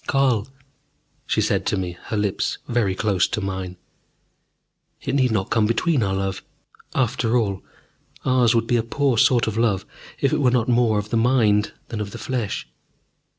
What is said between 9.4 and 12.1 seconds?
of love if it were not more of the mind than of